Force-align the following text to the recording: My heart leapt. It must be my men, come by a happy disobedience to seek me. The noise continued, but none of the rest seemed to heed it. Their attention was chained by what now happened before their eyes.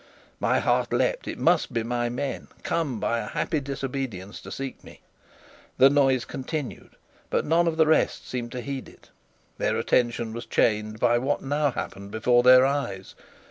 My 0.39 0.57
heart 0.57 0.91
leapt. 0.91 1.27
It 1.27 1.37
must 1.37 1.73
be 1.73 1.83
my 1.83 2.09
men, 2.09 2.47
come 2.63 2.99
by 2.99 3.19
a 3.19 3.27
happy 3.27 3.59
disobedience 3.59 4.41
to 4.41 4.51
seek 4.51 4.83
me. 4.83 5.01
The 5.77 5.91
noise 5.91 6.25
continued, 6.25 6.95
but 7.29 7.45
none 7.45 7.67
of 7.67 7.77
the 7.77 7.85
rest 7.85 8.27
seemed 8.27 8.51
to 8.53 8.61
heed 8.61 8.89
it. 8.89 9.11
Their 9.59 9.77
attention 9.77 10.33
was 10.33 10.47
chained 10.47 10.99
by 10.99 11.19
what 11.19 11.43
now 11.43 11.69
happened 11.69 12.09
before 12.09 12.41
their 12.41 12.65
eyes. 12.65 13.13